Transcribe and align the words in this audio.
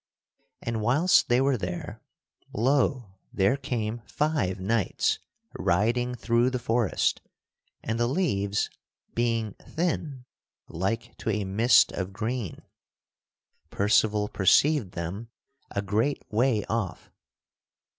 And 0.63 0.81
whilst 0.81 1.29
they 1.29 1.39
were 1.39 1.57
there, 1.57 2.01
lo! 2.53 3.19
there 3.31 3.55
came 3.55 4.01
five 4.07 4.59
knights 4.59 5.19
riding 5.53 6.15
through 6.15 6.49
the 6.49 6.57
forest, 6.57 7.21
and, 7.83 7.99
the 7.99 8.07
leaves 8.07 8.71
being 9.13 9.53
thin 9.61 10.25
like 10.67 11.15
to 11.17 11.29
a 11.29 11.43
mist 11.43 11.91
of 11.91 12.13
green, 12.13 12.63
Percival 13.69 14.27
perceived 14.27 14.93
them 14.93 15.29
a 15.69 15.83
great 15.83 16.23
way 16.31 16.65
off. 16.65 17.11